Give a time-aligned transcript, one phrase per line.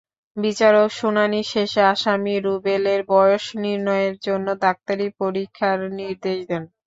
[0.37, 6.63] বিচারক শুনানি শেষে আসামি রুবেলের বয়স নির্ণয়ের জন্য ডাক্তারি পরীক্ষার নির্দেশ দেন।